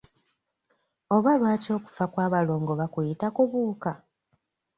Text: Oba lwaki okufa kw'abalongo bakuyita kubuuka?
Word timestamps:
Oba 1.15 1.31
lwaki 1.39 1.69
okufa 1.77 2.05
kw'abalongo 2.11 2.71
bakuyita 2.79 3.27
kubuuka? 3.35 3.91